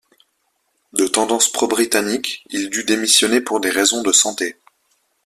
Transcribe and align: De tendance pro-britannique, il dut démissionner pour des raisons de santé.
De 0.93 1.05
tendance 1.05 1.51
pro-britannique, 1.51 2.43
il 2.49 2.71
dut 2.71 2.83
démissionner 2.85 3.39
pour 3.39 3.59
des 3.59 3.69
raisons 3.69 4.01
de 4.01 4.11
santé. 4.11 4.55